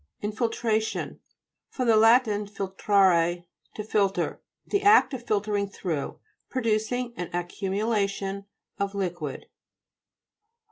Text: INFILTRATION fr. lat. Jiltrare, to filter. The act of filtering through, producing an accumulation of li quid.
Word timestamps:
INFILTRATION 0.23 1.19
fr. 1.69 1.83
lat. 1.83 2.25
Jiltrare, 2.25 3.45
to 3.75 3.83
filter. 3.83 4.41
The 4.65 4.81
act 4.81 5.13
of 5.13 5.27
filtering 5.27 5.69
through, 5.69 6.19
producing 6.49 7.13
an 7.17 7.29
accumulation 7.33 8.47
of 8.79 8.95
li 8.95 9.11
quid. 9.11 9.45